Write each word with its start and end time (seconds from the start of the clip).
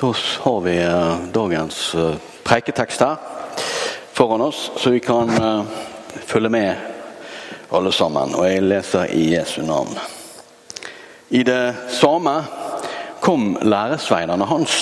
Da 0.00 0.14
har 0.40 0.60
vi 0.60 0.82
eh, 0.82 1.16
dagens 1.32 1.94
eh, 1.94 2.14
preiketekst 2.42 3.00
her 3.00 3.16
foran 4.12 4.40
oss, 4.40 4.70
så 4.76 4.90
vi 4.90 5.00
kan 5.00 5.28
eh, 5.28 5.64
følge 6.24 6.48
med 6.48 6.74
alle 7.68 7.92
sammen. 7.92 8.32
Og 8.34 8.46
jeg 8.48 8.62
leser 8.64 9.12
i 9.12 9.26
Jesu 9.34 9.60
navn. 9.60 9.92
I 11.28 11.42
det 11.44 11.74
samme 11.92 12.32
kom 13.20 13.58
læresveinene 13.60 14.48
hans. 14.48 14.78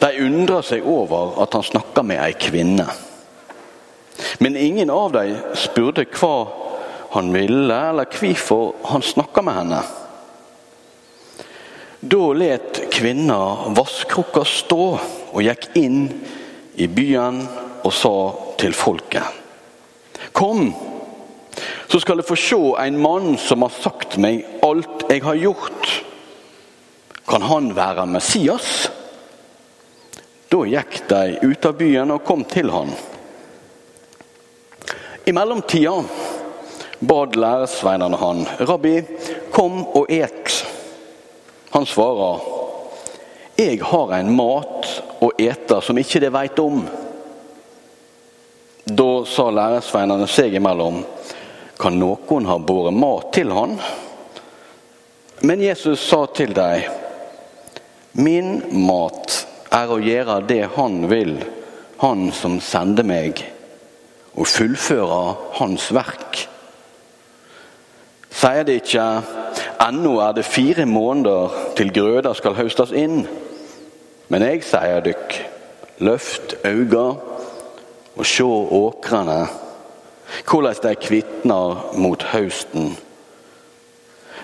De 0.00 0.14
undrer 0.24 0.64
seg 0.64 0.88
over 0.88 1.36
at 1.44 1.60
han 1.60 1.68
snakker 1.68 2.08
med 2.08 2.24
ei 2.24 2.32
kvinne. 2.40 2.88
Men 4.40 4.56
ingen 4.56 4.88
av 4.96 5.12
dem 5.12 5.36
spurte 5.52 6.08
hva 6.16 6.36
han 7.18 7.34
ville, 7.36 7.82
eller 7.92 8.08
hvorfor 8.16 8.78
han 8.94 9.04
snakka 9.04 9.44
med 9.44 9.60
henne. 9.60 9.86
Da 12.00 12.32
let 12.32 12.79
kvinna 13.00 13.72
vannkrukka 13.72 14.42
stå 14.44 14.84
og 15.32 15.40
gikk 15.40 15.70
inn 15.80 16.02
i 16.76 16.84
byen 16.84 17.38
og 17.80 17.92
sa 17.96 18.16
til 18.60 18.74
folket. 18.76 19.24
Kom, 20.36 20.68
så 21.88 22.00
skal 22.02 22.20
dere 22.20 22.28
få 22.28 22.36
se 22.36 22.58
en 22.84 22.98
mann 23.00 23.38
som 23.40 23.64
har 23.64 23.72
sagt 23.72 24.18
meg 24.20 24.44
alt 24.66 25.06
jeg 25.08 25.24
har 25.24 25.40
gjort. 25.40 25.94
Kan 27.30 27.48
han 27.48 27.72
være 27.78 28.04
Messias? 28.10 28.68
Da 30.52 30.60
gikk 30.68 31.00
de 31.08 31.38
ut 31.40 31.70
av 31.72 31.80
byen 31.80 32.12
og 32.12 32.24
kom 32.28 32.44
til 32.52 32.68
han. 32.74 32.92
I 35.24 35.32
mellomtida 35.32 35.96
bad 37.00 37.36
læresveinene 37.40 38.20
han, 38.20 38.46
Rabbi, 38.60 38.96
kom 39.56 39.86
og 39.86 40.10
et. 40.12 40.58
Han 41.70 41.86
svarer, 41.86 42.59
jeg 43.60 43.80
har 43.84 44.12
en 44.16 44.30
mat 44.32 44.86
å 45.20 45.30
ete 45.36 45.80
som 45.84 45.98
ikke 46.00 46.20
de 46.22 46.30
veit 46.32 46.60
om. 46.62 46.80
Da 48.84 49.10
sa 49.28 49.50
læresveinene 49.52 50.28
seg 50.30 50.56
imellom, 50.56 51.02
kan 51.80 51.98
noen 52.00 52.48
ha 52.48 52.56
båret 52.58 52.96
mat 52.96 53.30
til 53.36 53.52
han? 53.54 53.76
Men 55.44 55.62
Jesus 55.64 56.02
sa 56.04 56.24
til 56.36 56.52
dem, 56.56 56.88
min 58.12 58.58
mat 58.88 59.36
er 59.72 59.92
å 59.92 60.00
gjøre 60.02 60.40
det 60.48 60.64
han 60.74 61.04
vil, 61.12 61.36
han 62.00 62.30
som 62.34 62.58
sender 62.64 63.06
meg, 63.06 63.44
og 64.34 64.48
fullføre 64.48 65.20
hans 65.60 65.90
verk. 65.94 66.46
Sier 68.30 68.64
det 68.64 68.80
ikke 68.80 69.06
ennå 69.84 70.16
er 70.24 70.34
det 70.36 70.48
fire 70.48 70.86
måneder 70.88 71.56
til 71.78 71.92
grøda 71.94 72.32
skal 72.36 72.56
høstes 72.58 72.92
inn? 72.96 73.24
Men 74.30 74.44
jeg 74.46 74.62
sier 74.62 75.02
dykk, 75.02 75.36
løft 76.06 76.54
øynene 76.64 77.18
og 78.16 78.26
se 78.26 78.44
åkrene, 78.46 79.40
hvordan 80.46 80.82
de 80.82 80.94
kvitner 80.94 81.96
mot 81.98 82.22
høsten. 82.30 82.92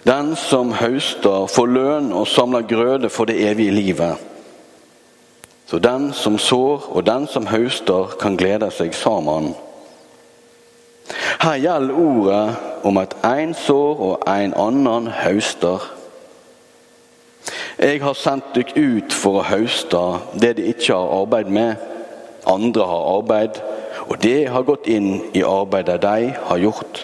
Den 0.07 0.37
som 0.37 0.73
høster, 0.73 1.47
får 1.51 1.67
lønn 1.71 2.13
og 2.13 2.27
samler 2.31 2.67
grøde 2.67 3.11
for 3.11 3.31
det 3.31 3.39
evige 3.47 3.75
livet. 3.75 4.17
Så 5.67 5.79
den 5.79 6.13
som 6.13 6.39
sår 6.39 6.91
og 6.91 7.07
den 7.07 7.27
som 7.27 7.47
høster, 7.47 8.15
kan 8.21 8.37
glede 8.39 8.71
seg 8.71 8.95
sammen. 8.95 9.55
Her 11.43 11.59
gjelder 11.63 11.99
ordet 11.99 12.57
om 12.87 12.99
at 13.03 13.15
én 13.27 13.55
sår 13.55 14.03
og 14.11 14.23
en 14.31 14.55
annen 14.55 15.11
høster. 15.11 15.83
Jeg 17.77 18.01
har 18.01 18.15
sendt 18.17 18.55
dere 18.57 18.73
ut 18.81 19.13
for 19.13 19.43
å 19.43 19.49
høste 19.51 19.99
det 20.41 20.55
de 20.57 20.71
ikke 20.71 20.97
har 20.97 21.11
arbeid 21.19 21.51
med. 21.53 21.83
Andre 22.49 22.87
har 22.89 23.09
arbeid, 23.19 23.59
og 24.07 24.17
det 24.23 24.47
har 24.49 24.65
gått 24.65 24.89
inn 24.89 25.11
i 25.37 25.43
arbeidet 25.45 25.99
de 26.01 26.31
har 26.49 26.63
gjort. 26.63 27.03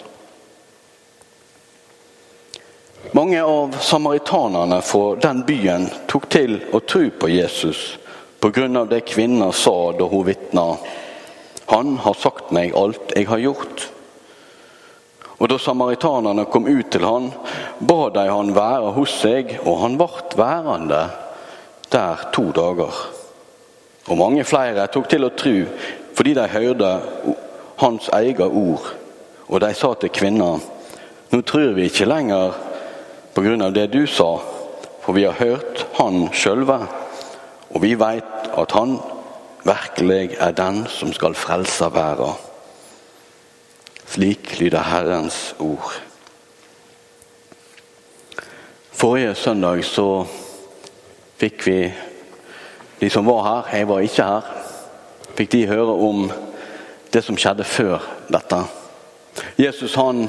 Mange 3.13 3.43
av 3.45 3.77
samaritanerne 3.85 4.79
fra 4.81 5.13
den 5.21 5.43
byen 5.45 5.85
tok 6.09 6.25
til 6.33 6.57
å 6.73 6.81
tro 6.81 7.03
på 7.21 7.29
Jesus 7.29 7.99
pga. 8.41 8.85
det 8.89 9.05
kvinna 9.05 9.51
sa 9.51 9.91
da 9.91 10.07
hun 10.09 10.25
vitna. 10.25 10.77
Han 11.65 11.97
har 11.97 12.13
sagt 12.13 12.51
meg 12.51 12.73
alt 12.75 13.13
jeg 13.15 13.27
har 13.27 13.37
gjort. 13.37 13.89
Og 15.39 15.49
Da 15.49 15.57
samaritanerne 15.57 16.45
kom 16.45 16.67
ut 16.67 16.91
til 16.91 17.05
han, 17.05 17.31
ba 17.79 18.09
de 18.13 18.27
han 18.29 18.53
være 18.55 18.93
hos 18.95 19.15
seg, 19.23 19.57
og 19.65 19.81
han 19.81 19.97
ble 19.97 20.37
værende 20.37 21.09
der 21.91 22.29
to 22.33 22.51
dager. 22.51 22.93
Og 24.07 24.17
mange 24.17 24.43
flere 24.43 24.87
tok 24.87 25.09
til 25.09 25.25
å 25.25 25.33
tro 25.37 25.55
fordi 26.13 26.35
de 26.37 26.45
hørte 26.47 26.89
hans 27.81 28.09
eget 28.13 28.45
ord. 28.45 28.91
Og 29.49 29.61
de 29.61 29.73
sa 29.73 29.93
til 29.97 30.11
kvinna, 30.13 30.51
nå 31.31 31.41
tror 31.41 31.73
vi 31.73 31.87
ikke 31.89 32.05
lenger 32.05 32.53
på 33.33 33.41
grunn 33.41 33.65
av 33.65 33.73
det 33.73 33.87
du 33.93 34.03
sa, 34.07 34.37
for 35.01 35.17
vi 35.17 35.25
har 35.25 35.39
hørt 35.39 35.85
han 35.97 36.27
sjølve, 36.33 36.77
og 37.73 37.81
vi 37.81 37.95
veit 37.97 38.49
at 38.53 38.75
han 38.77 38.99
virkelig 39.65 40.37
er 40.37 40.53
den 40.55 40.83
som 40.91 41.13
skal 41.15 41.33
frelse 41.33 41.89
verden. 41.93 42.37
Slik 44.05 44.59
lyder 44.59 44.83
Herrens 44.83 45.55
ord. 45.59 46.01
Forrige 48.91 49.35
søndag 49.35 49.83
så 49.83 50.25
fikk 51.37 51.67
vi, 51.67 51.77
de 52.99 53.09
som 53.09 53.25
var 53.27 53.43
her, 53.43 53.77
jeg 53.77 53.87
var 53.89 54.05
ikke 54.05 54.27
her, 54.27 54.51
fikk 55.35 55.51
de 55.51 55.67
høre 55.67 55.95
om 56.07 56.27
det 57.13 57.23
som 57.25 57.37
skjedde 57.37 57.65
før 57.67 58.05
dette. 58.31 58.61
Jesus 59.59 59.95
han 59.99 60.27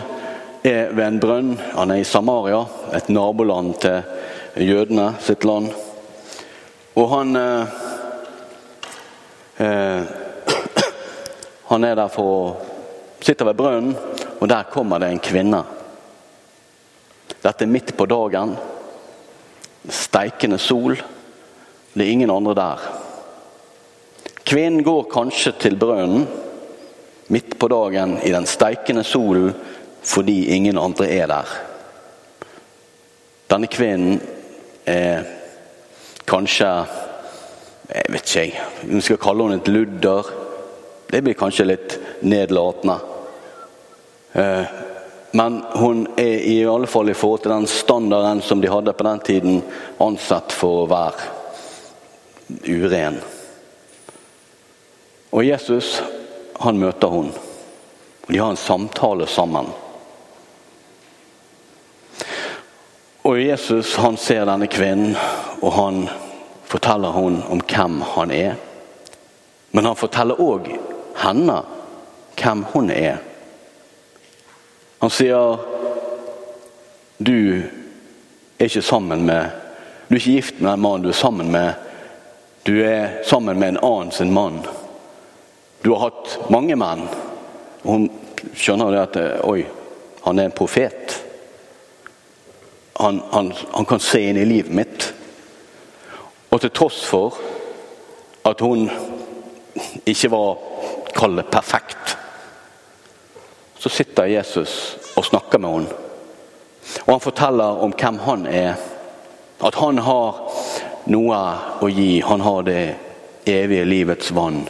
er 0.65 0.93
ved 0.97 1.05
en 1.06 1.21
brønn. 1.21 1.55
Han 1.75 1.91
er 1.93 2.01
i 2.01 2.09
Samaria, 2.09 2.65
et 2.97 3.09
naboland 3.12 3.75
til 3.85 4.03
jødene 4.65 5.15
sitt 5.21 5.45
land. 5.45 5.71
Og 6.97 7.11
han 7.11 7.37
eh, 7.37 7.67
Han 11.71 11.85
er 11.85 11.95
der 11.97 12.09
for 12.12 12.25
å 12.29 12.74
sitte 13.25 13.47
ved 13.49 13.57
brønnen, 13.57 13.97
og 14.41 14.49
der 14.49 14.69
kommer 14.73 15.01
det 15.01 15.11
en 15.12 15.23
kvinne. 15.25 15.62
Dette 17.45 17.65
er 17.65 17.71
midt 17.71 17.95
på 17.97 18.07
dagen. 18.09 18.55
Steikende 19.89 20.59
sol. 20.59 20.97
Det 21.95 22.05
er 22.05 22.12
ingen 22.12 22.33
andre 22.33 22.55
der. 22.57 22.85
Kvinnen 24.45 24.85
går 24.85 25.07
kanskje 25.12 25.55
til 25.61 25.77
brønnen 25.81 26.27
midt 27.33 27.57
på 27.59 27.69
dagen 27.69 28.19
i 28.23 28.33
den 28.33 28.47
steikende 28.47 29.05
solen 29.05 29.55
fordi 30.05 30.51
ingen 30.53 30.79
andre 30.79 31.09
er 31.09 31.31
der. 31.31 31.53
Denne 33.49 33.71
kvinnen 33.73 34.21
er 34.87 35.25
kanskje 36.29 36.71
Jeg 37.85 38.12
vet 38.12 38.37
ikke, 38.37 38.62
vi 38.89 39.01
skal 39.05 39.19
kalle 39.21 39.45
henne 39.45 39.61
et 39.61 39.69
ludder. 39.69 40.29
Det 41.11 41.21
blir 41.21 41.37
kanskje 41.37 41.67
litt 41.69 41.99
nedlatende. 42.25 42.97
Men 44.34 45.62
hun 45.75 46.06
er 46.17 46.39
i 46.47 46.56
alle 46.67 46.87
fall 46.91 47.11
i 47.11 47.15
forhold 47.15 47.43
til 47.43 47.55
den 47.55 47.67
standarden 47.71 48.43
som 48.43 48.61
de 48.62 48.71
hadde 48.71 48.93
på 48.93 49.06
den 49.06 49.22
tiden, 49.27 49.62
ansett 50.03 50.55
for 50.55 50.84
å 50.84 50.91
være 50.91 51.31
uren. 52.67 53.21
Og 55.34 55.43
Jesus 55.47 55.97
han 56.62 56.78
møter 56.78 57.11
hun. 57.11 57.33
Og 58.27 58.33
De 58.33 58.39
har 58.39 58.50
en 58.50 58.61
samtale 58.61 59.27
sammen. 59.27 59.67
Og 63.25 63.41
Jesus 63.41 63.97
han 63.97 64.17
ser 64.21 64.47
denne 64.47 64.69
kvinnen, 64.69 65.17
og 65.64 65.73
han 65.73 66.03
forteller 66.69 67.14
hun 67.17 67.41
om 67.49 67.62
hvem 67.64 68.03
han 68.14 68.32
er. 68.35 68.56
Men 69.70 69.88
han 69.88 69.99
forteller 69.99 70.41
òg 70.41 70.69
henne 71.23 71.62
hvem 72.38 72.67
hun 72.75 72.91
er. 72.94 73.23
Han 75.05 75.11
sier 75.12 75.59
du 77.21 77.61
er 78.56 78.65
ikke 78.65 78.81
sammen 78.83 79.27
med 79.29 79.51
Du 80.09 80.15
er 80.15 80.17
ikke 80.17 80.37
gift 80.39 80.62
med 80.62 80.71
den 80.71 80.81
mannen 80.81 81.05
du 81.05 81.11
er 81.11 81.19
sammen 81.19 81.51
med. 81.53 81.75
Du 82.65 82.73
er 82.81 83.19
sammen 83.29 83.61
med 83.61 83.69
en 83.69 83.81
annen 83.85 84.15
sin 84.17 84.33
mann. 84.33 84.62
Du 85.83 85.91
har 85.93 86.06
hatt 86.06 86.49
mange 86.49 86.77
menn. 86.81 87.05
Hun 87.83 88.09
skjønner 88.56 88.97
det 88.97 89.03
at 89.03 89.21
oi, 89.45 89.67
han 90.25 90.41
er 90.41 90.49
en 90.49 90.56
profet. 90.56 91.19
Han, 92.97 93.21
han, 93.37 93.53
han 93.77 93.93
kan 93.93 94.01
se 94.01 94.25
inn 94.25 94.41
i 94.41 94.49
livet 94.49 94.73
mitt. 94.73 95.11
Og 96.49 96.65
til 96.65 96.73
tross 96.73 97.05
for 97.05 97.37
at 98.49 98.65
hun 98.65 98.89
ikke 100.09 100.33
var 100.33 100.55
kall 101.12 101.45
perfekt, 101.53 102.17
så 103.84 103.90
sitter 103.92 104.26
Jesus 104.26 104.96
og 105.12 105.26
snakker 105.26 105.60
med 105.60 105.72
henne. 105.75 105.96
Og 107.04 107.10
han 107.10 107.20
forteller 107.20 107.82
om 107.84 107.92
hvem 107.92 108.16
han 108.25 108.46
er. 108.48 108.78
At 109.60 109.76
han 109.76 110.00
har 110.00 110.38
noe 111.12 111.40
å 111.84 111.90
gi. 111.92 112.22
Han 112.25 112.40
har 112.40 112.64
det 112.64 112.78
evige 113.44 113.84
livets 113.84 114.32
vann 114.32 114.62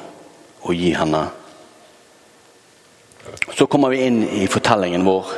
å 0.67 0.75
gi 0.75 0.91
henne. 0.99 1.23
Så 3.55 3.69
kommer 3.71 3.95
vi 3.95 4.03
inn 4.03 4.19
i 4.27 4.51
fortellingen 4.51 5.07
vår. 5.07 5.31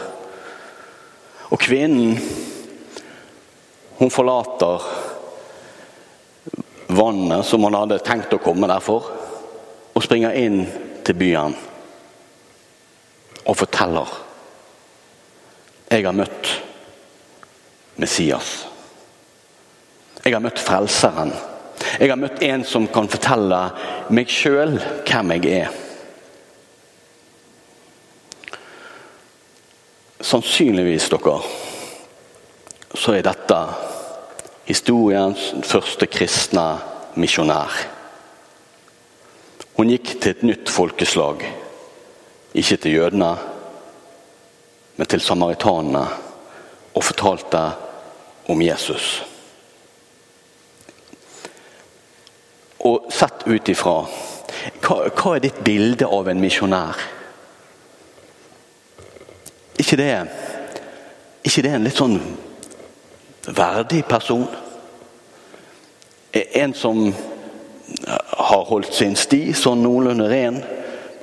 Og 1.52 1.60
kvinnen, 1.60 2.16
hun 4.00 4.16
forlater 4.16 4.88
vannet 6.96 7.44
som 7.44 7.68
hun 7.68 7.76
hadde 7.76 8.00
tenkt 8.08 8.32
å 8.32 8.40
komme 8.40 8.72
der 8.72 8.80
for, 8.80 9.12
og 9.92 10.04
springer 10.08 10.32
inn 10.32 10.62
til 11.04 11.24
byen 11.26 11.60
og 13.46 13.56
forteller. 13.56 14.10
Jeg 15.90 16.04
har 16.04 16.16
møtt 16.16 16.50
Messias. 17.96 18.66
Jeg 20.24 20.34
har 20.34 20.42
møtt 20.42 20.58
Frelseren. 20.58 21.30
Jeg 22.00 22.10
har 22.10 22.18
møtt 22.18 22.42
en 22.42 22.64
som 22.66 22.88
kan 22.90 23.08
fortelle 23.08 23.60
meg 24.10 24.30
sjøl 24.32 24.74
hvem 25.06 25.34
jeg 25.36 25.60
er. 25.62 25.82
Sannsynligvis, 30.26 31.06
dere, 31.12 31.36
så 32.96 33.14
er 33.14 33.26
dette 33.28 33.58
historiens 34.66 35.52
første 35.68 36.08
kristne 36.10 36.64
misjonær. 37.14 37.76
Hun 39.76 39.92
gikk 39.92 40.16
til 40.16 40.32
et 40.32 40.42
nytt 40.48 40.72
folkeslag. 40.72 41.44
Ikke 42.56 42.78
til 42.80 42.96
jødene, 42.96 43.32
men 44.96 45.06
til 45.06 45.20
samaritanene, 45.20 46.06
og 46.96 47.04
fortalte 47.04 47.60
om 48.48 48.62
Jesus. 48.62 49.10
Og 52.86 53.10
sett 53.12 53.44
ut 53.44 53.68
ifra 53.68 53.98
hva, 54.80 54.96
hva 55.10 55.34
er 55.36 55.44
ditt 55.44 55.60
bilde 55.66 56.08
av 56.08 56.30
en 56.30 56.40
misjonær? 56.40 57.04
ikke 59.86 59.96
det, 59.96 60.26
ikke 61.46 61.62
det 61.62 61.72
en 61.76 61.84
litt 61.86 61.98
sånn 62.00 62.16
verdig 63.46 64.02
person? 64.08 64.46
En 66.34 66.74
som 66.74 67.04
har 67.06 68.64
holdt 68.66 68.96
sin 68.96 69.14
sti 69.16 69.54
sånn 69.56 69.84
noenlunde 69.84 70.26
ren, 70.32 70.58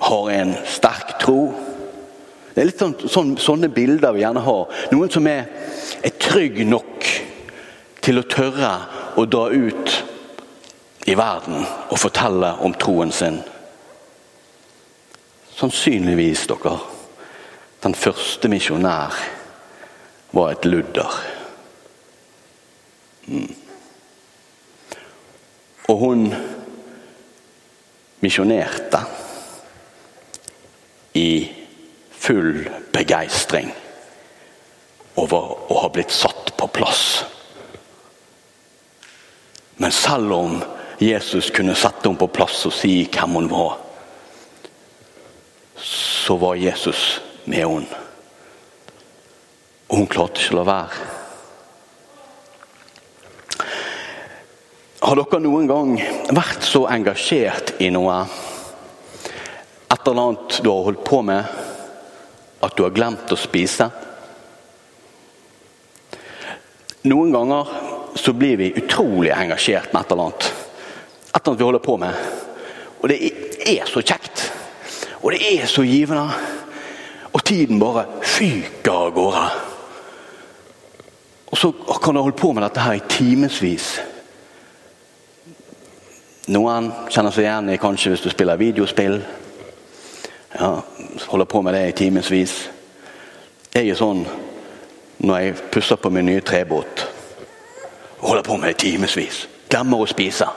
har 0.04 0.30
en 0.32 0.56
sterk 0.68 1.13
tro. 1.24 1.54
Det 2.54 2.62
er 2.62 2.70
litt 2.70 2.82
sånn, 2.82 2.96
sånn, 3.10 3.34
sånne 3.42 3.70
bilder 3.74 4.14
vi 4.14 4.22
gjerne 4.22 4.44
har. 4.46 4.82
Noen 4.94 5.12
som 5.14 5.28
er, 5.30 5.48
er 6.06 6.18
trygg 6.22 6.62
nok 6.68 7.08
til 8.04 8.20
å 8.20 8.28
tørre 8.30 8.74
å 9.18 9.26
dra 9.26 9.48
ut 9.50 9.96
i 11.10 11.16
verden 11.18 11.64
og 11.64 12.00
fortelle 12.00 12.54
om 12.64 12.76
troen 12.80 13.12
sin. 13.16 13.40
Sannsynligvis, 15.54 16.46
dere 16.50 16.78
den 17.84 17.96
første 18.00 18.48
misjonær 18.48 19.18
var 20.34 20.54
et 20.54 20.66
ludder. 20.66 21.18
Mm. 23.28 23.50
Og 25.92 26.00
hun 26.00 26.24
misjonerte 28.24 29.04
i 31.14 31.52
full 32.12 32.70
begeistring 32.94 33.72
over 35.20 35.72
å 35.72 35.80
ha 35.84 35.90
blitt 35.94 36.14
satt 36.14 36.54
på 36.58 36.68
plass. 36.74 37.24
Men 39.78 39.92
selv 39.92 40.34
om 40.34 40.62
Jesus 41.02 41.52
kunne 41.54 41.76
sette 41.76 42.08
henne 42.08 42.20
på 42.20 42.32
plass 42.34 42.64
og 42.70 42.74
si 42.76 43.04
hvem 43.12 43.38
hun 43.38 43.50
var, 43.52 43.78
så 45.76 46.38
var 46.40 46.56
Jesus 46.56 47.20
med 47.46 47.66
henne. 47.66 48.00
Og 49.90 50.00
hun 50.00 50.10
klarte 50.10 50.42
ikke 50.42 50.56
å 50.56 50.62
la 50.62 50.70
være. 50.70 51.10
Har 55.04 55.20
dere 55.20 55.42
noen 55.44 55.68
gang 55.68 55.98
vært 56.32 56.64
så 56.64 56.86
engasjert 56.88 57.76
i 57.84 57.90
noe, 57.92 58.22
et 60.04 60.08
eller 60.12 60.22
annet 60.22 60.60
du 60.64 60.70
har 60.70 60.84
holdt 60.84 61.04
på 61.04 61.22
med, 61.22 61.44
at 62.60 62.76
du 62.76 62.84
har 62.84 62.92
glemt 62.92 63.32
å 63.32 63.38
spise? 63.40 63.86
Noen 67.08 67.32
ganger 67.32 67.70
så 68.20 68.34
blir 68.36 68.58
vi 68.60 68.74
utrolig 68.82 69.32
engasjert 69.32 69.94
med 69.94 70.02
et 70.02 70.12
eller 70.12 70.26
annet. 70.26 70.48
Et 71.32 71.38
eller 71.40 71.52
annet 71.52 71.62
vi 71.62 71.68
holder 71.68 71.84
på 71.86 71.96
med. 72.02 72.26
Og 73.00 73.12
det 73.12 73.20
er 73.64 73.88
så 73.88 74.04
kjekt. 74.04 74.44
Og 75.22 75.32
det 75.32 75.40
er 75.54 75.72
så 75.72 75.86
givende. 75.88 76.26
Og 77.32 77.44
tiden 77.48 77.80
bare 77.80 78.04
fyker 78.28 78.92
av 78.92 79.14
gårde. 79.16 79.46
Og 81.48 81.62
så 81.62 81.72
kan 82.04 82.16
du 82.16 82.22
holde 82.26 82.42
på 82.42 82.52
med 82.52 82.66
dette 82.66 82.84
her 82.84 83.00
i 83.00 83.06
timevis. 83.08 83.88
Noen 86.52 86.92
kjenner 87.08 87.32
seg 87.32 87.48
igjen 87.48 87.72
i 87.72 87.80
kanskje 87.80 88.12
hvis 88.12 88.26
du 88.26 88.30
spiller 88.34 88.60
videospill. 88.60 89.22
Ja, 90.60 90.82
Holder 91.28 91.46
på 91.46 91.62
med 91.62 91.74
det 91.74 91.88
i 91.88 91.96
timevis. 91.98 92.70
Jeg 93.74 93.90
er 93.90 93.98
sånn 93.98 94.26
når 95.24 95.40
jeg 95.40 95.56
pusser 95.74 95.98
på 95.98 96.12
min 96.14 96.26
nye 96.30 96.42
trebåt. 96.46 97.08
Holder 98.20 98.46
på 98.46 98.58
med 98.58 98.70
det 98.70 98.76
i 98.76 98.92
timevis. 98.92 99.48
Glemmer 99.70 100.04
å 100.04 100.10
spise. 100.10 100.48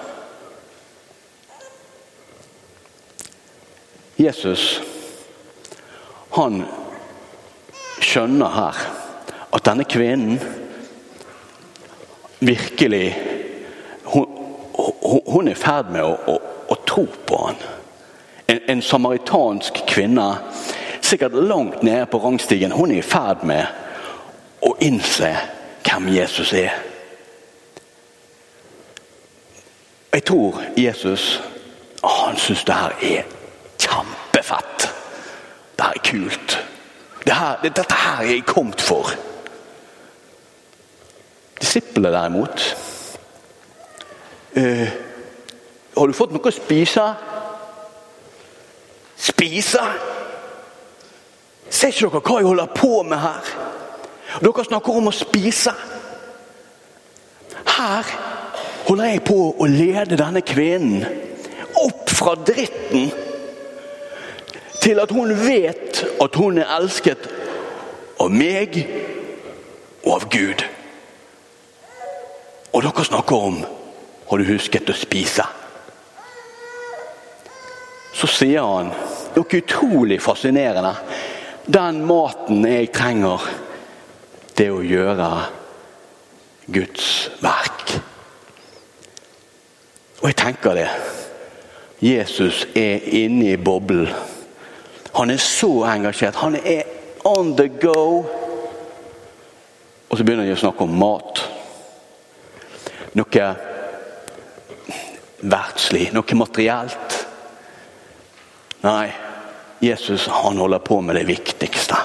Jesus 4.16 4.80
han 6.36 6.60
skjønner 8.04 8.52
her 8.52 8.80
at 9.56 9.64
denne 9.64 9.86
kvinnen 9.88 10.40
virkelig 12.44 13.06
Hun, 14.06 14.26
hun 15.26 15.48
er 15.48 15.56
i 15.56 15.58
ferd 15.58 15.88
med 15.90 16.04
å, 16.04 16.12
å, 16.30 16.34
å, 16.70 16.74
tro 16.86 17.02
på 17.26 17.38
han. 17.40 17.56
En, 18.48 18.60
en, 18.68 18.82
samaritansk 18.82 19.82
kvinne, 19.88 20.38
sikkert 21.02 21.32
langt 21.34 21.82
nede 21.82 22.06
på 22.06 22.18
rangstigen, 22.18 22.72
hun 22.72 22.90
er 22.90 22.98
i 22.98 23.02
ferd 23.02 23.42
med 23.42 23.66
å 24.62 24.76
innse 24.80 25.32
hvem 25.86 26.08
Jesus 26.14 26.52
er. 26.52 26.74
Jeg 30.12 30.24
tror 30.24 30.62
Jesus 30.76 31.42
han 32.06 32.36
syns 32.36 32.64
det 32.64 32.74
her 32.74 32.94
er 33.02 33.22
kjempefett. 33.82 34.88
Det 35.76 35.84
her 35.84 35.92
er 35.96 36.04
kult. 36.04 36.58
Det 37.26 37.34
her, 37.34 37.56
det, 37.62 37.76
dette 37.76 37.94
her 37.94 38.22
er 38.22 38.30
jeg 38.30 38.46
kommet 38.46 38.80
for. 38.80 39.10
Disiplene 41.60 42.12
derimot 42.12 42.76
uh, 44.56 44.88
Har 45.96 46.06
du 46.06 46.12
fått 46.12 46.34
noe 46.36 46.50
å 46.50 46.54
spise? 46.54 47.04
Spise? 49.16 49.82
Ser 51.70 51.92
ikke 51.92 52.08
dere 52.08 52.22
hva 52.22 52.40
jeg 52.40 52.48
holder 52.48 52.72
på 52.76 53.02
med 53.02 53.20
her? 53.20 53.52
Dere 54.42 54.64
snakker 54.66 54.98
om 55.00 55.10
å 55.10 55.14
spise. 55.14 55.72
Her 57.76 58.10
holder 58.86 59.10
jeg 59.10 59.24
på 59.26 59.38
å 59.58 59.68
lede 59.70 60.18
denne 60.18 60.42
kvinnen 60.46 61.06
opp 61.76 62.12
fra 62.12 62.36
dritten 62.38 63.10
til 64.80 65.00
at 65.02 65.12
hun 65.12 65.34
vet 65.40 66.04
at 66.22 66.38
hun 66.38 66.60
er 66.62 66.70
elsket 66.78 67.26
av 68.22 68.32
meg 68.32 68.78
og 70.04 70.12
av 70.14 70.28
Gud. 70.32 70.62
Og 72.72 72.84
dere 72.84 73.06
snakker 73.08 73.48
om 73.50 73.62
har 74.26 74.40
du 74.40 74.48
husket 74.48 74.90
å 74.90 74.96
spise? 74.96 75.44
Så 78.16 78.28
sier 78.32 78.64
han 78.64 78.88
noe 79.36 79.58
utrolig 79.60 80.16
fascinerende. 80.24 80.94
Den 81.66 82.00
maten 82.06 82.64
jeg 82.64 82.88
trenger, 82.94 83.44
det 84.56 84.70
er 84.70 84.76
å 84.76 84.84
gjøre 84.86 85.28
Guds 86.72 87.10
verk. 87.42 87.92
Og 90.22 90.30
jeg 90.30 90.38
tenker 90.40 90.78
det. 90.78 90.88
Jesus 92.00 92.64
er 92.76 93.04
inne 93.20 93.52
i 93.52 93.60
boblen. 93.60 94.08
Han 95.16 95.30
er 95.30 95.40
så 95.40 95.70
engasjert. 95.88 96.40
Han 96.40 96.56
er 96.56 96.82
on 97.24 97.54
the 97.56 97.68
go. 97.68 98.24
Og 100.08 100.18
så 100.18 100.24
begynner 100.24 100.48
de 100.48 100.56
å 100.56 100.60
snakke 100.60 100.84
om 100.84 100.96
mat. 101.00 101.44
Noe 103.16 103.46
verdslig, 105.40 106.10
noe 106.16 106.38
materielt. 106.40 107.05
Nei, 108.80 109.12
Jesus 109.80 110.26
han 110.26 110.58
holder 110.58 110.78
på 110.78 111.00
med 111.00 111.16
det 111.16 111.24
viktigste. 111.28 111.96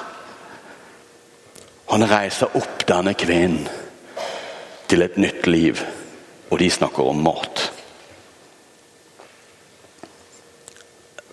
Han 1.92 2.08
reiser 2.08 2.58
opp 2.58 2.86
denne 2.88 3.14
kvinnen 3.14 3.68
til 4.88 5.02
et 5.02 5.18
nytt 5.18 5.48
liv. 5.48 5.86
og 6.52 6.60
de 6.60 6.68
snakker 6.70 7.08
om 7.08 7.22
mat. 7.24 7.62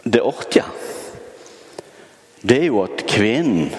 Det 0.03 0.21
artige 0.23 0.65
det 2.41 2.59
er 2.61 2.69
jo 2.69 2.85
at 2.85 3.03
kvinnen 3.11 3.73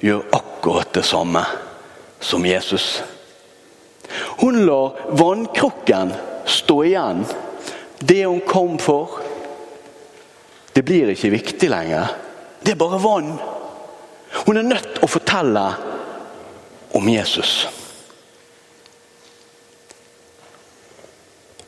gjør 0.00 0.22
akkurat 0.32 0.92
det 0.96 1.04
samme 1.04 1.42
som 2.20 2.46
Jesus. 2.48 3.02
Hun 4.40 4.62
lar 4.64 4.96
vannkrukken 5.20 6.14
stå 6.48 6.78
igjen. 6.84 7.24
Det 7.98 8.24
hun 8.24 8.40
kom 8.48 8.78
for, 8.80 9.20
det 10.74 10.82
blir 10.82 11.12
ikke 11.12 11.30
viktig 11.30 11.70
lenger. 11.70 12.10
Det 12.62 12.74
er 12.74 12.80
bare 12.80 12.98
vann. 12.98 13.34
Hun 14.46 14.56
er 14.58 14.66
nødt 14.66 14.88
til 14.96 15.06
å 15.06 15.10
fortelle 15.10 15.62
om 16.98 17.08
Jesus. 17.08 17.52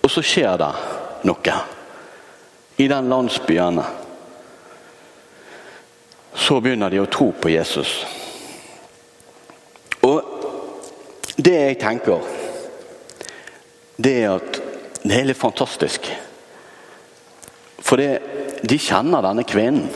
Og 0.02 0.10
så 0.10 0.22
skjer 0.26 0.58
det 0.58 0.72
noe 1.26 1.54
i 2.82 2.88
den 2.90 3.08
landsbyen. 3.10 3.80
Så 6.34 6.58
begynner 6.60 6.90
de 6.90 7.00
å 7.02 7.08
tro 7.10 7.30
på 7.30 7.50
Jesus. 7.54 7.94
Og 10.06 11.36
det 11.36 11.54
jeg 11.54 11.78
tenker, 11.82 12.26
det 13.96 14.14
er 14.24 14.36
at 14.36 14.60
det 15.06 15.20
er 15.20 15.30
litt 15.30 15.38
fantastisk. 15.38 16.10
For 17.78 18.02
det, 18.02 18.45
de 18.62 18.78
kjenner 18.80 19.24
denne 19.24 19.44
kvinnen. 19.48 19.88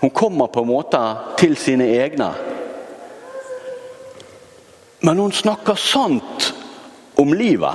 Hun 0.00 0.10
kommer 0.10 0.50
på 0.52 0.60
en 0.60 0.68
måte 0.68 1.00
til 1.40 1.56
sine 1.56 1.86
egne. 1.96 2.28
Men 5.00 5.18
hun 5.18 5.32
snakker 5.32 5.78
sant 5.80 6.50
om 7.20 7.32
livet. 7.32 7.72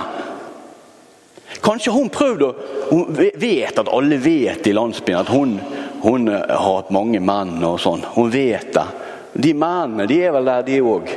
Kanskje 1.62 1.92
hun 1.92 2.10
prøvde 2.10 2.54
Hun 2.90 3.06
vet 3.36 3.80
at 3.80 3.90
alle 3.94 4.18
vet 4.18 4.68
i 4.68 4.72
landsbyen 4.74 5.20
at 5.20 5.28
hun, 5.30 5.60
hun 6.02 6.28
har 6.28 6.58
hatt 6.58 6.88
mange 6.90 7.20
menn 7.22 7.60
og 7.62 7.78
sånn. 7.82 8.02
Hun 8.16 8.32
vet 8.34 8.72
det. 8.74 8.86
De 9.34 9.52
mennene 9.54 10.08
de 10.10 10.18
er 10.26 10.34
vel 10.34 10.50
der, 10.50 10.64
de 10.66 10.80
òg. 10.82 11.12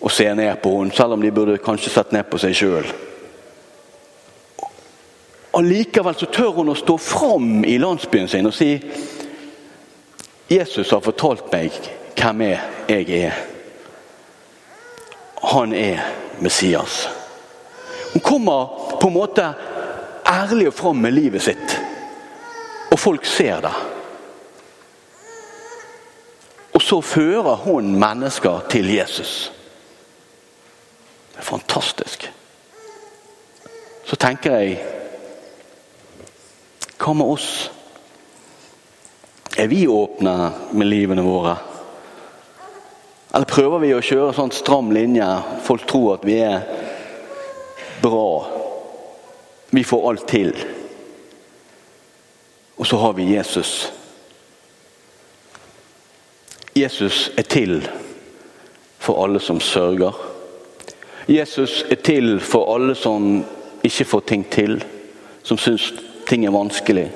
Og 0.00 0.12
ser 0.14 0.32
ned 0.38 0.56
på 0.62 0.72
henne, 0.78 0.94
selv 0.96 1.18
om 1.18 1.24
de 1.24 1.32
burde 1.36 1.58
kanskje 1.60 1.92
sett 1.92 2.14
ned 2.16 2.24
på 2.30 2.40
seg 2.40 2.56
sjøl. 2.56 2.88
Allikevel 5.58 6.14
så 6.14 6.26
tør 6.30 6.52
hun 6.60 6.70
å 6.70 6.76
stå 6.78 6.94
fram 7.02 7.64
i 7.66 7.78
landsbyen 7.82 8.28
sin 8.30 8.46
og 8.46 8.54
si 8.54 8.76
Jesus 10.48 10.92
har 10.94 11.02
fortalt 11.02 11.48
meg 11.52 11.74
hvem 12.14 12.44
jeg 12.46 13.08
er. 13.18 13.40
Han 15.50 15.74
er 15.74 16.04
Messias. 16.38 17.08
Hun 18.12 18.22
kommer 18.22 18.96
på 19.00 19.10
en 19.10 19.16
måte 19.16 19.48
ærlig 20.28 20.70
og 20.70 20.74
fram 20.78 21.02
med 21.02 21.16
livet 21.16 21.42
sitt. 21.42 21.76
Og 22.92 22.98
folk 22.98 23.26
ser 23.26 23.60
det. 23.66 23.74
Og 26.72 26.82
så 26.82 27.00
fører 27.02 27.54
hun 27.66 27.92
mennesker 27.98 28.60
til 28.70 28.94
Jesus. 28.94 29.52
Det 31.32 31.42
er 31.42 31.50
fantastisk. 31.50 32.30
Så 34.04 34.16
tenker 34.16 34.56
jeg 34.56 34.78
Hva 37.08 37.14
med 37.14 37.26
oss? 37.26 37.70
Er 39.56 39.68
vi 39.68 39.86
åpne 39.88 40.50
med 40.70 40.86
livene 40.86 41.22
våre? 41.22 41.54
Eller 43.32 43.46
prøver 43.48 43.80
vi 43.80 43.94
å 43.96 44.02
kjøre 44.04 44.34
sånn 44.36 44.50
stram 44.52 44.90
linje? 44.92 45.24
Folk 45.64 45.86
tror 45.88 46.18
at 46.18 46.26
vi 46.28 46.34
er 46.44 46.66
bra. 48.02 48.26
Vi 49.72 49.84
får 49.88 50.04
alt 50.10 50.26
til. 50.28 50.52
Og 52.76 52.90
så 52.90 52.98
har 53.00 53.14
vi 53.16 53.30
Jesus. 53.30 53.72
Jesus 56.76 57.30
er 57.40 57.48
til 57.48 57.78
for 59.00 59.22
alle 59.22 59.40
som 59.40 59.62
sørger. 59.64 60.12
Jesus 61.24 61.86
er 61.88 62.04
til 62.04 62.36
for 62.36 62.68
alle 62.74 62.98
som 63.00 63.40
ikke 63.80 64.08
får 64.12 64.26
ting 64.28 64.44
til, 64.52 64.76
som 65.48 65.56
syns 65.56 65.88
ting 66.28 66.44
er 66.44 66.52
vanskelig. 66.52 67.08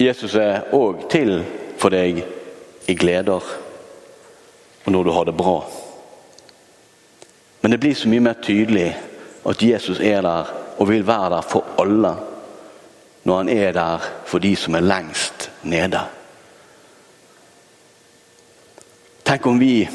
Jesus 0.00 0.34
er 0.34 0.72
òg 0.72 1.04
til 1.12 1.42
for 1.80 1.92
deg 1.92 2.22
i 2.88 2.94
gleder 2.96 3.44
og 4.84 4.92
når 4.92 5.04
du 5.04 5.10
har 5.12 5.28
det 5.28 5.36
bra. 5.36 5.58
Men 7.60 7.70
det 7.70 7.80
blir 7.80 7.94
så 7.94 8.08
mye 8.08 8.24
mer 8.24 8.40
tydelig 8.42 8.88
at 9.46 9.62
Jesus 9.62 10.00
er 10.00 10.22
der 10.24 10.48
og 10.78 10.88
vil 10.88 11.04
være 11.06 11.30
der 11.34 11.44
for 11.44 11.76
alle. 11.78 12.14
Når 13.24 13.36
han 13.36 13.48
er 13.48 13.72
der 13.72 14.06
for 14.24 14.40
de 14.40 14.54
som 14.56 14.74
er 14.74 14.86
lengst 14.86 15.50
nede. 15.62 16.00
Tenk 19.24 19.46
om 19.46 19.60
vi 19.60 19.88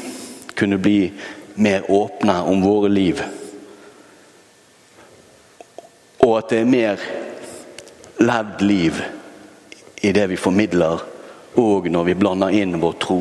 kunne 0.56 0.78
bli 0.78 1.10
mer 1.56 1.90
åpne 1.90 2.38
om 2.46 2.62
våre 2.62 2.88
liv. 2.88 3.20
Og 6.26 6.32
at 6.40 6.50
det 6.50 6.58
er 6.60 6.70
mer 6.70 7.02
levd 8.18 8.64
liv 8.66 8.98
i 10.02 10.12
det 10.12 10.26
vi 10.32 10.36
formidler, 10.40 11.04
og 11.56 11.86
når 11.90 12.10
vi 12.10 12.18
blander 12.18 12.54
inn 12.58 12.80
vår 12.82 12.96
tro. 13.00 13.20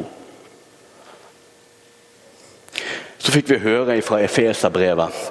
Så 3.22 3.34
fikk 3.34 3.50
vi 3.54 3.62
høre 3.62 4.02
fra 4.06 4.20
Efeserbrevet 4.26 5.22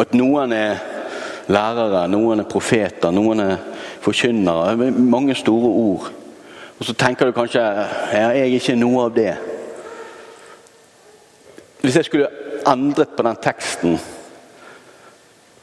at 0.00 0.14
noen 0.16 0.54
er 0.54 0.78
lærere, 1.50 2.06
noen 2.10 2.42
er 2.42 2.48
profeter, 2.50 3.12
noen 3.14 3.42
er 3.42 3.56
forkynnere. 4.00 4.90
Mange 4.90 5.34
store 5.38 5.70
ord. 5.82 6.08
Og 6.78 6.86
så 6.88 6.94
tenker 6.96 7.28
du 7.28 7.36
kanskje 7.36 7.60
ja, 7.60 8.30
jeg 8.32 8.40
er 8.40 8.54
ikke 8.56 8.78
noe 8.78 9.04
av 9.08 9.14
det. 9.14 9.34
Hvis 11.82 11.98
jeg 12.00 12.08
skulle 12.08 12.30
endret 12.68 13.12
på 13.16 13.24
den 13.26 13.38
teksten 13.42 13.98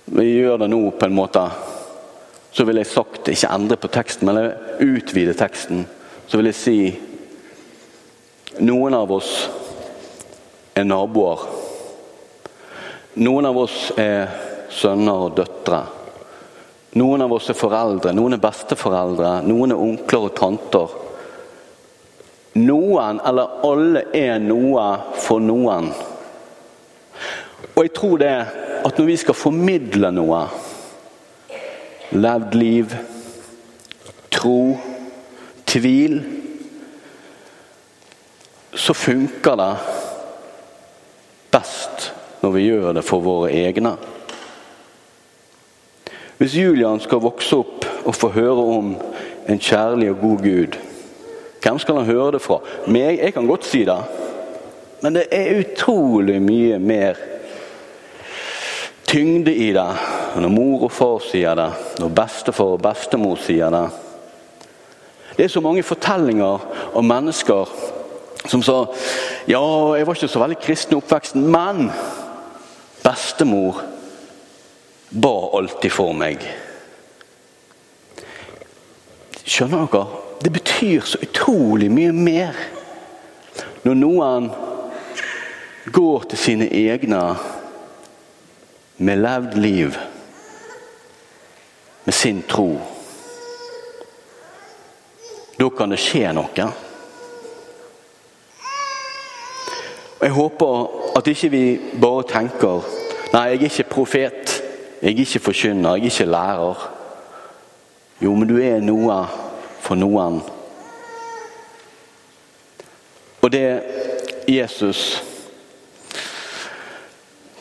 Vi 0.07 0.23
gjør 0.37 0.61
det 0.61 0.69
nå 0.71 0.79
på 0.95 1.05
en 1.05 1.15
måte. 1.15 1.41
Så 2.51 2.63
ville 2.63 2.79
jeg 2.79 2.93
sagt, 2.93 3.27
ikke 3.27 3.49
endre 3.51 3.75
på 3.75 3.89
teksten, 3.91 4.29
men 4.29 4.53
utvide 4.79 5.35
teksten. 5.35 5.83
Så 6.27 6.39
vil 6.39 6.47
jeg 6.49 6.57
si 6.57 6.77
noen 8.63 8.95
av 8.95 9.11
oss 9.11 9.31
er 10.77 10.87
naboer. 10.87 11.43
Noen 13.19 13.49
av 13.49 13.59
oss 13.59 13.91
er 13.99 14.31
sønner 14.71 15.27
og 15.27 15.35
døtre. 15.37 15.83
Noen 16.97 17.21
av 17.21 17.35
oss 17.35 17.51
er 17.51 17.57
foreldre, 17.59 18.13
noen 18.15 18.37
er 18.37 18.41
besteforeldre, 18.41 19.41
noen 19.45 19.75
er 19.75 19.83
onkler 19.83 20.29
og 20.29 20.35
tanter. 20.39 20.93
Noen, 22.57 23.19
eller 23.27 23.59
alle, 23.67 24.07
er 24.15 24.39
noe 24.41 24.85
for 25.19 25.43
noen. 25.43 25.91
Og 27.77 27.83
jeg 27.85 27.93
tror 27.93 28.17
det 28.17 28.33
at 28.85 28.97
når 28.97 29.05
vi 29.05 29.15
skal 29.21 29.37
formidle 29.37 30.09
noe, 30.09 30.39
levd 32.17 32.55
liv, 32.57 32.95
tro, 34.33 34.77
tvil, 35.69 36.17
så 38.73 38.95
funker 38.97 39.61
det 39.61 39.69
best 41.53 42.09
når 42.41 42.55
vi 42.57 42.65
gjør 42.65 42.97
det 42.97 43.05
for 43.05 43.21
våre 43.21 43.53
egne. 43.53 43.93
Hvis 46.41 46.57
Julian 46.57 47.01
skal 47.01 47.21
vokse 47.21 47.61
opp 47.61 47.85
og 48.07 48.17
få 48.17 48.33
høre 48.33 48.67
om 48.73 48.91
en 49.49 49.61
kjærlig 49.61 50.15
og 50.15 50.21
god 50.25 50.45
Gud, 50.49 50.81
hvem 51.61 51.79
skal 51.81 52.01
han 52.01 52.09
høre 52.09 52.33
det 52.39 52.41
fra? 52.41 52.61
Meg? 52.89 53.21
Jeg 53.21 53.37
kan 53.37 53.47
godt 53.49 53.69
si 53.69 53.85
det. 53.85 54.01
Men 55.01 55.17
det 55.17 55.27
er 55.29 55.59
utrolig 55.61 56.41
mye 56.41 56.77
mer 56.81 57.36
tyngde 59.07 59.53
i 59.55 59.71
det 59.75 59.89
når 60.37 60.51
mor 60.53 60.83
og 60.87 60.93
far 60.93 61.21
sier 61.23 61.55
det, 61.57 61.69
når 62.01 62.13
bestefar 62.13 62.75
og 62.75 62.83
bestemor 62.83 63.39
sier 63.41 63.71
det. 63.73 63.85
Det 65.37 65.45
er 65.45 65.53
så 65.53 65.61
mange 65.61 65.85
fortellinger 65.85 66.65
om 66.97 67.07
mennesker 67.07 67.71
som 68.47 68.63
sa 68.63 68.83
ja, 69.47 69.61
jeg 69.97 70.07
var 70.07 70.17
ikke 70.17 70.29
så 70.29 70.41
veldig 70.41 70.59
kristen 70.61 70.95
i 70.95 70.99
oppveksten, 70.99 71.43
men 71.51 71.89
bestemor 73.03 73.81
ba 75.09 75.35
alltid 75.57 75.93
for 75.93 76.15
meg. 76.17 76.43
Skjønner 79.47 79.87
dere? 79.87 80.23
Det 80.43 80.51
betyr 80.53 81.05
så 81.07 81.21
utrolig 81.23 81.87
mye 81.89 82.13
mer 82.13 82.57
når 83.87 83.95
noen 83.97 84.49
går 85.95 86.27
til 86.29 86.41
sine 86.41 86.67
egne 86.67 87.21
med 88.97 89.17
levd 89.17 89.53
liv, 89.53 89.97
med 92.03 92.13
sin 92.13 92.43
tro. 92.49 92.79
Da 95.59 95.69
kan 95.69 95.91
det 95.91 95.99
skje 96.01 96.33
noe. 96.33 96.67
Og 100.17 100.25
Jeg 100.25 100.31
håper 100.31 100.87
At 101.17 101.27
ikke 101.27 101.49
vi 101.49 101.79
bare 102.01 102.23
tenker 102.29 102.85
Nei, 103.33 103.41
jeg 103.41 103.57
er 103.57 103.63
ikke 103.63 103.83
profet. 103.89 104.63
Jeg 105.01 105.13
er 105.13 105.19
ikke 105.19 105.39
forkynner. 105.39 105.95
Jeg 105.95 106.01
er 106.01 106.05
ikke 106.05 106.25
lærer. 106.25 106.93
Jo, 108.21 108.35
men 108.35 108.47
du 108.49 108.57
er 108.57 108.79
noe 108.79 109.17
for 109.81 109.95
noen. 109.95 110.39
Og 113.41 113.51
det 113.51 113.83
Jesus 114.47 115.23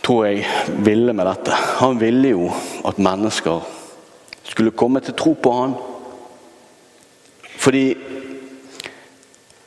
tror 0.07 0.27
jeg 0.29 0.47
ville 0.87 1.13
med 1.17 1.27
dette 1.27 1.55
Han 1.81 1.99
ville 1.99 2.31
jo 2.31 2.51
at 2.87 3.01
mennesker 3.03 3.65
skulle 4.47 4.77
komme 4.79 5.01
til 5.03 5.17
tro 5.19 5.33
på 5.35 5.53
han. 5.53 5.73
Fordi 7.59 7.87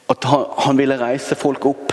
at 0.09 0.27
han, 0.31 0.45
han 0.57 0.79
ville 0.79 0.97
reise 1.01 1.35
folk 1.35 1.65
opp. 1.67 1.91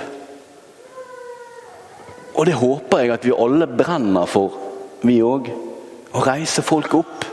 Og 2.37 2.47
det 2.47 2.55
håper 2.55 3.03
jeg 3.03 3.13
at 3.17 3.27
vi 3.27 3.35
alle 3.35 3.67
brenner 3.67 4.31
for, 4.31 4.55
vi 5.03 5.19
òg. 5.25 5.51
Å 6.15 6.23
reise 6.23 6.63
folk 6.63 6.95
opp. 7.01 7.27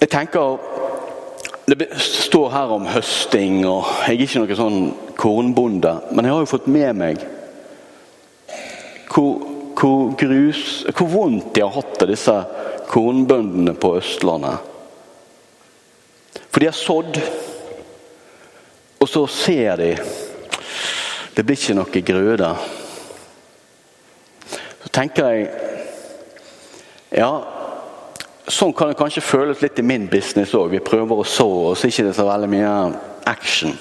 Jeg 0.00 0.10
tenker 0.10 0.72
Det 1.64 1.86
står 1.96 2.50
her 2.52 2.72
om 2.74 2.84
høsting, 2.84 3.62
og 3.64 3.86
jeg 4.04 4.18
er 4.18 4.24
ikke 4.24 4.40
noen 4.42 4.58
sånn 4.58 4.82
kornbonde. 5.16 5.94
Men 6.12 6.26
jeg 6.26 6.34
har 6.34 6.42
jo 6.44 6.50
fått 6.50 6.66
med 6.68 6.98
meg 6.98 7.22
hvor, 9.14 9.38
hvor, 9.78 10.12
grus, 10.18 10.84
hvor 10.90 11.10
vondt 11.10 11.54
de 11.54 11.62
har 11.62 11.74
hatt 11.74 11.98
det, 12.00 12.10
disse 12.14 12.34
kornbøndene 12.90 13.74
på 13.78 13.94
Østlandet. 14.00 14.70
For 16.50 16.62
de 16.62 16.70
har 16.70 16.78
sådd, 16.78 17.18
og 18.98 19.10
så 19.10 19.26
ser 19.30 19.76
de 19.80 19.90
det 21.34 21.42
blir 21.42 21.58
ikke 21.58 21.74
noe 21.74 22.02
grøde. 22.06 22.50
Så 24.84 24.90
tenker 24.94 25.30
jeg 25.30 25.52
Ja, 27.14 27.30
sånn 28.50 28.72
kan 28.74 28.90
det 28.90 28.98
kanskje 28.98 29.22
føles 29.22 29.60
litt 29.62 29.78
i 29.78 29.84
min 29.86 30.08
business 30.10 30.54
òg. 30.58 30.72
Vi 30.72 30.80
prøver 30.82 31.20
å 31.22 31.26
så, 31.26 31.46
og 31.46 31.76
så 31.78 31.86
er 31.86 31.92
det 31.92 31.94
ikke 31.94 32.14
så 32.16 32.26
veldig 32.26 32.48
mye 32.50 32.72
action. 33.30 33.76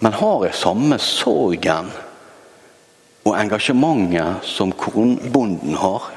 Men 0.00 0.16
har 0.16 0.46
jeg 0.46 0.56
samme 0.62 0.96
sorgen 0.98 1.92
og 3.22 3.36
engasjementet 3.38 4.46
som 4.46 4.72
kornbonden 4.74 5.76
har? 5.78 6.08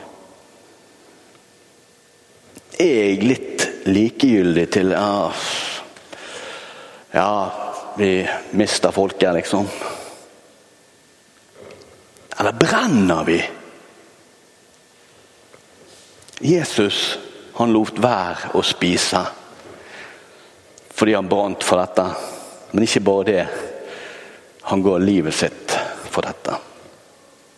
Er 2.82 2.96
jeg 2.96 3.22
litt 3.24 3.68
likegyldig 3.88 4.66
til 4.74 4.96
ja, 4.96 5.32
ja 7.14 7.30
vi 7.96 8.10
mister 8.58 8.92
folket, 8.92 9.32
liksom? 9.38 9.70
Eller 12.36 12.58
brenner 12.60 13.24
vi? 13.24 13.38
Jesus 16.44 17.18
han 17.56 17.72
lot 17.72 18.02
være 18.04 18.52
å 18.60 18.64
spise 18.66 19.22
fordi 20.96 21.16
han 21.16 21.28
brant 21.28 21.64
for 21.64 21.80
dette. 21.80 22.06
Men 22.72 22.86
ikke 22.86 23.02
bare 23.04 23.26
det. 23.28 23.42
Han 24.72 24.84
går 24.84 25.04
livet 25.04 25.36
sitt 25.36 25.76
for 26.08 26.24
dette. 26.24 26.56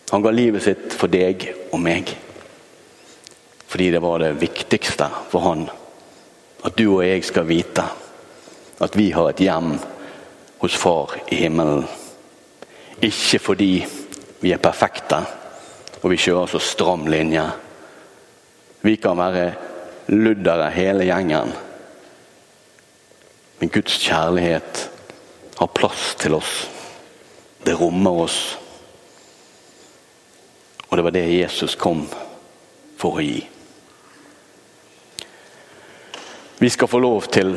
Han 0.10 0.24
ga 0.24 0.32
livet 0.32 0.64
sitt 0.64 0.94
for 0.96 1.12
deg 1.12 1.50
og 1.72 1.82
meg. 1.84 2.14
Fordi 3.68 3.90
det 3.92 4.02
var 4.04 4.22
det 4.24 4.38
viktigste 4.40 5.10
for 5.32 5.44
han. 5.44 5.66
At 6.64 6.78
du 6.80 6.86
og 6.88 7.04
jeg 7.06 7.26
skal 7.28 7.48
vite 7.50 7.84
at 8.80 8.96
vi 8.96 9.10
har 9.12 9.32
et 9.32 9.42
hjem 9.42 9.74
hos 10.62 10.76
Far 10.78 11.18
i 11.34 11.42
himmelen. 11.42 11.84
Ikke 13.04 13.40
fordi 13.42 13.72
vi 14.40 14.54
er 14.54 14.62
perfekte 14.62 15.20
og 16.02 16.12
vi 16.14 16.20
kjører 16.22 16.52
så 16.52 16.62
stram 16.62 17.08
linje. 17.10 17.44
Vi 18.86 18.96
kan 19.02 19.18
være 19.18 19.48
luddere 20.14 20.70
hele 20.72 21.08
gjengen. 21.10 21.52
Men 23.58 23.74
Guds 23.74 23.98
kjærlighet 24.06 24.84
har 25.58 25.74
plass 25.74 26.14
til 26.22 26.38
oss. 26.38 26.68
Det 27.66 27.76
rommer 27.80 28.24
oss. 28.28 28.40
Og 30.90 30.98
det 30.98 31.04
var 31.04 31.16
det 31.16 31.26
Jesus 31.28 31.76
kom 31.76 32.06
for 32.98 33.20
å 33.20 33.24
gi. 33.24 33.42
Vi 36.58 36.70
skal 36.74 36.90
få 36.90 37.00
lov 37.04 37.28
til 37.30 37.52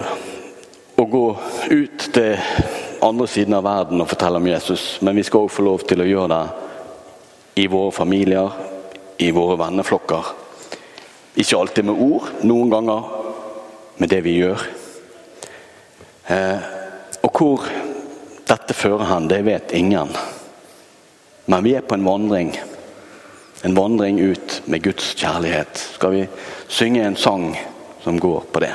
å 1.01 1.05
gå 1.09 1.27
ut 1.71 2.09
til 2.13 2.37
andre 3.01 3.27
siden 3.31 3.57
av 3.57 3.65
verden 3.65 4.03
og 4.03 4.11
fortelle 4.11 4.37
om 4.37 4.49
Jesus, 4.51 4.99
men 5.01 5.17
vi 5.17 5.25
skal 5.25 5.47
òg 5.47 5.55
få 5.55 5.65
lov 5.65 5.87
til 5.89 6.03
å 6.03 6.09
gjøre 6.09 6.29
det 6.35 7.63
i 7.63 7.67
våre 7.73 7.95
familier, 7.97 8.59
i 9.17 9.31
våre 9.33 9.57
venneflokker. 9.61 10.29
Ikke 11.41 11.57
alltid 11.57 11.89
med 11.89 12.03
ord, 12.03 12.29
noen 12.45 12.73
ganger 12.73 13.09
med 14.01 14.13
det 14.13 14.21
vi 14.27 14.37
gjør. 14.41 14.67
Eh, 16.31 16.69
og 17.25 17.41
hvor 17.41 17.65
dette 18.49 18.77
fører 18.77 19.09
hen, 19.15 19.29
det 19.31 19.41
vet 19.47 19.73
ingen. 19.77 20.13
Men 21.47 21.65
vi 21.65 21.75
er 21.79 21.87
på 21.87 21.97
en 21.97 22.05
vandring. 22.07 22.53
En 23.63 23.75
vandring 23.75 24.21
ut 24.21 24.63
med 24.65 24.83
Guds 24.83 25.15
kjærlighet. 25.15 25.77
Skal 25.95 26.11
vi 26.15 26.29
synge 26.69 27.05
en 27.05 27.17
sang 27.17 27.53
som 28.05 28.21
går 28.21 28.45
på 28.53 28.61
det? 28.61 28.73